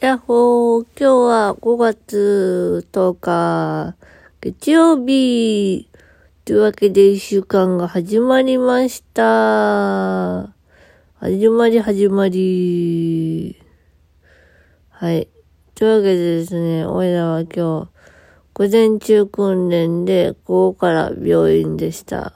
[0.00, 3.94] やっほー、今日は5月10日、
[4.40, 5.90] 月曜日。
[6.46, 10.54] というわけで一週間が始まりました。
[11.16, 13.60] 始まり始まり。
[14.88, 15.28] はい。
[15.74, 17.58] というわけでですね、おいらは今日、
[18.54, 22.32] 午前中訓練で午後から病院でした。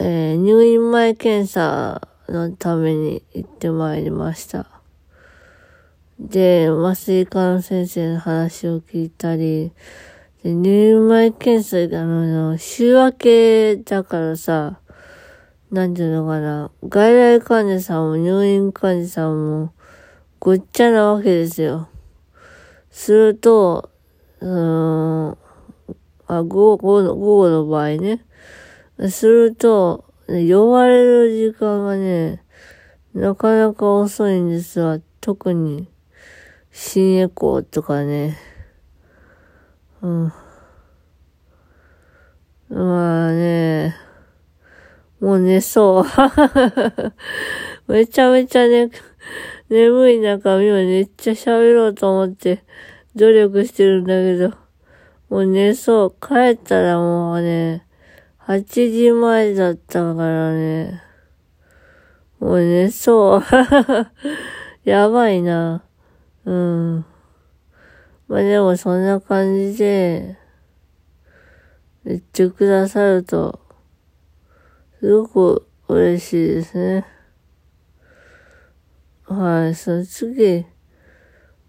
[0.00, 4.79] えー、入院前検査のために行ってまいりました。
[6.20, 9.72] で、麻酔科の先生の話を聞いたり、
[10.42, 14.80] で、入院前検査、あの、週明けだからさ、
[15.70, 19.72] なんていうのかな、外来患者さんも入院患者さんも
[20.38, 21.88] ごっちゃなわけですよ。
[22.90, 23.88] すると、
[24.40, 25.38] うーん、
[26.26, 28.26] あ、午後の、午後の場合ね。
[29.08, 32.42] すると、呼ばれる時間がね、
[33.14, 34.98] なかなか遅いんですわ。
[35.22, 35.88] 特に、
[36.72, 38.38] 新エコーとかね。
[40.02, 40.32] うん。
[42.70, 43.96] まあね、
[45.20, 46.04] もう寝そう。
[47.92, 48.90] めちゃめちゃね、
[49.68, 52.64] 眠い中、今めっちゃ喋ろうと思って
[53.16, 54.56] 努力してるんだけど、
[55.28, 56.10] もう寝そう。
[56.20, 57.84] 帰ったらもうね、
[58.46, 61.02] 8時前だったからね、
[62.38, 63.42] もう寝そう。
[64.88, 65.82] やばいな。
[66.50, 67.04] うん。
[68.26, 70.36] まあでもそんな感じで、
[72.04, 73.60] 言ってくださると、
[74.98, 77.06] すごく嬉しいですね。
[79.26, 80.66] はい、その次、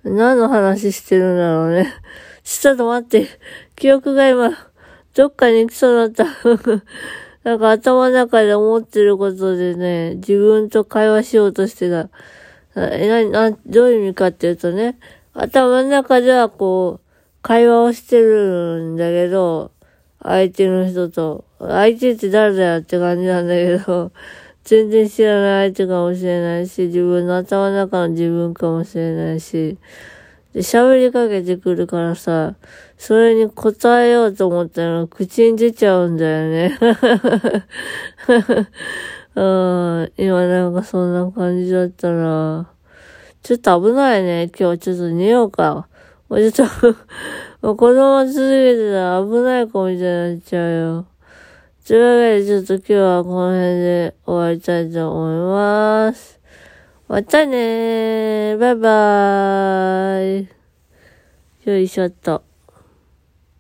[0.03, 1.93] 何の話してるんだろうね。
[2.41, 3.27] ちょっと待って、
[3.75, 4.51] 記憶が今、
[5.13, 6.25] どっかに行きそうだった。
[7.47, 12.09] なんか頭の中で思ってることでね、自分と会話しようとしてた。
[12.75, 14.97] え、な、な、どういう意味かっていうとね、
[15.33, 17.07] 頭の中ではこう、
[17.41, 19.71] 会話をしてるんだけど、
[20.21, 24.11] 相手の人と、相手って誰だよって感じなんだけど、
[24.63, 29.77] 全然知らない相手かもしれないし、自分の頭の中の自分かもしれないし、
[30.53, 32.53] で、喋りかけてくるからさ、
[32.97, 36.77] それに答えようと思ったら口に出ちゃうんだよね。
[39.35, 42.71] うん、今なんかそんな感じだったな。
[43.43, 44.51] ちょっと危ないね。
[44.57, 45.87] 今日ちょっと寝ようか。
[46.27, 46.69] もうちょっ
[47.61, 51.05] とこのまま続けてたら危ない子みたいになっちゃうよ。
[51.87, 56.39] というわけでちょっと今日はこの辺で終わりたいと思います。
[57.07, 58.57] またねー。
[58.57, 61.69] バイバーイ。
[61.69, 62.50] よいしょっと。